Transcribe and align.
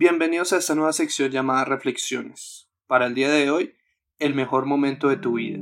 Bienvenidos 0.00 0.52
a 0.52 0.58
esta 0.58 0.76
nueva 0.76 0.92
sección 0.92 1.32
llamada 1.32 1.64
Reflexiones. 1.64 2.70
Para 2.86 3.06
el 3.06 3.14
día 3.16 3.30
de 3.30 3.50
hoy, 3.50 3.74
el 4.20 4.32
mejor 4.32 4.64
momento 4.64 5.08
de 5.08 5.16
tu 5.16 5.32
vida. 5.32 5.58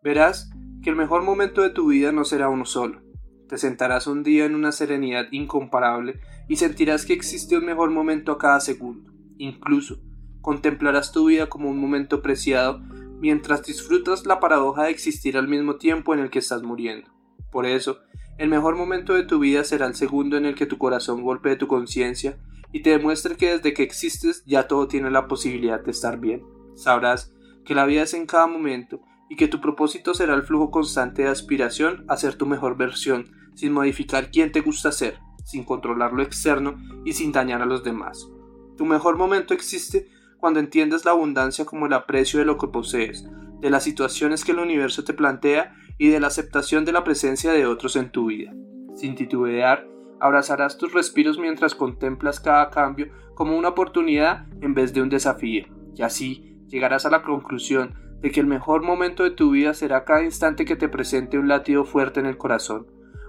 Verás 0.00 0.48
que 0.84 0.90
el 0.90 0.94
mejor 0.94 1.24
momento 1.24 1.62
de 1.62 1.70
tu 1.70 1.88
vida 1.88 2.12
no 2.12 2.24
será 2.24 2.50
uno 2.50 2.64
solo. 2.64 3.02
Te 3.48 3.58
sentarás 3.58 4.06
un 4.06 4.22
día 4.22 4.44
en 4.44 4.54
una 4.54 4.70
serenidad 4.70 5.26
incomparable 5.32 6.20
y 6.48 6.54
sentirás 6.54 7.04
que 7.04 7.12
existe 7.14 7.56
un 7.56 7.64
mejor 7.64 7.90
momento 7.90 8.30
a 8.30 8.38
cada 8.38 8.60
segundo. 8.60 9.10
Incluso, 9.38 9.98
contemplarás 10.40 11.10
tu 11.10 11.26
vida 11.26 11.48
como 11.48 11.68
un 11.68 11.80
momento 11.80 12.22
preciado 12.22 12.78
mientras 13.18 13.64
disfrutas 13.64 14.24
la 14.24 14.38
paradoja 14.38 14.84
de 14.84 14.92
existir 14.92 15.36
al 15.36 15.48
mismo 15.48 15.78
tiempo 15.78 16.14
en 16.14 16.20
el 16.20 16.30
que 16.30 16.38
estás 16.38 16.62
muriendo. 16.62 17.10
Por 17.50 17.66
eso, 17.66 17.98
el 18.42 18.48
mejor 18.48 18.74
momento 18.74 19.14
de 19.14 19.22
tu 19.22 19.38
vida 19.38 19.62
será 19.62 19.86
el 19.86 19.94
segundo 19.94 20.36
en 20.36 20.46
el 20.46 20.56
que 20.56 20.66
tu 20.66 20.76
corazón 20.76 21.22
golpee 21.22 21.54
tu 21.54 21.68
conciencia 21.68 22.40
y 22.72 22.82
te 22.82 22.90
demuestre 22.90 23.36
que 23.36 23.52
desde 23.52 23.72
que 23.72 23.84
existes 23.84 24.42
ya 24.46 24.66
todo 24.66 24.88
tiene 24.88 25.12
la 25.12 25.28
posibilidad 25.28 25.78
de 25.80 25.92
estar 25.92 26.18
bien. 26.18 26.42
Sabrás 26.74 27.32
que 27.64 27.76
la 27.76 27.86
vida 27.86 28.02
es 28.02 28.14
en 28.14 28.26
cada 28.26 28.48
momento 28.48 29.00
y 29.30 29.36
que 29.36 29.46
tu 29.46 29.60
propósito 29.60 30.12
será 30.12 30.34
el 30.34 30.42
flujo 30.42 30.72
constante 30.72 31.22
de 31.22 31.28
aspiración 31.28 32.04
a 32.08 32.16
ser 32.16 32.34
tu 32.34 32.44
mejor 32.46 32.76
versión, 32.76 33.30
sin 33.54 33.72
modificar 33.72 34.32
quién 34.32 34.50
te 34.50 34.60
gusta 34.60 34.90
ser, 34.90 35.20
sin 35.44 35.62
controlar 35.62 36.12
lo 36.12 36.24
externo 36.24 36.80
y 37.04 37.12
sin 37.12 37.30
dañar 37.30 37.62
a 37.62 37.66
los 37.66 37.84
demás. 37.84 38.28
Tu 38.76 38.84
mejor 38.84 39.16
momento 39.16 39.54
existe 39.54 40.08
cuando 40.40 40.58
entiendes 40.58 41.04
la 41.04 41.12
abundancia 41.12 41.64
como 41.64 41.86
el 41.86 41.92
aprecio 41.92 42.40
de 42.40 42.46
lo 42.46 42.58
que 42.58 42.66
posees, 42.66 43.24
de 43.62 43.70
las 43.70 43.84
situaciones 43.84 44.44
que 44.44 44.52
el 44.52 44.58
universo 44.58 45.04
te 45.04 45.14
plantea 45.14 45.74
y 45.96 46.08
de 46.08 46.18
la 46.18 46.26
aceptación 46.26 46.84
de 46.84 46.92
la 46.92 47.04
presencia 47.04 47.52
de 47.52 47.64
otros 47.64 47.94
en 47.94 48.10
tu 48.10 48.26
vida. 48.26 48.52
Sin 48.96 49.14
titubear, 49.14 49.86
abrazarás 50.20 50.76
tus 50.76 50.92
respiros 50.92 51.38
mientras 51.38 51.76
contemplas 51.76 52.40
cada 52.40 52.70
cambio 52.70 53.08
como 53.34 53.56
una 53.56 53.68
oportunidad 53.68 54.46
en 54.60 54.74
vez 54.74 54.92
de 54.92 55.00
un 55.00 55.08
desafío, 55.08 55.64
y 55.94 56.02
así 56.02 56.58
llegarás 56.66 57.06
a 57.06 57.10
la 57.10 57.22
conclusión 57.22 57.94
de 58.20 58.32
que 58.32 58.40
el 58.40 58.46
mejor 58.46 58.82
momento 58.82 59.22
de 59.22 59.30
tu 59.30 59.52
vida 59.52 59.74
será 59.74 60.04
cada 60.04 60.24
instante 60.24 60.64
que 60.64 60.76
te 60.76 60.88
presente 60.88 61.38
un 61.38 61.46
latido 61.46 61.84
fuerte 61.84 62.18
en 62.18 62.26
el 62.26 62.38
corazón, 62.38 62.88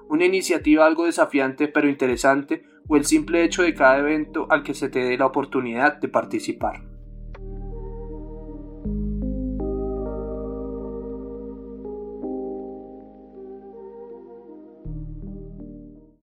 una 0.10 0.26
iniciativa 0.26 0.86
algo 0.86 1.06
desafiante 1.06 1.68
pero 1.68 1.88
interesante 1.88 2.64
o 2.88 2.98
el 2.98 3.06
simple 3.06 3.44
hecho 3.44 3.62
de 3.62 3.76
cada 3.76 4.00
evento 4.00 4.48
al 4.50 4.64
que 4.64 4.74
se 4.74 4.90
te 4.90 5.00
dé 5.00 5.16
la 5.16 5.28
oportunidad 5.28 5.98
de 5.98 6.10
participar. 6.10 6.93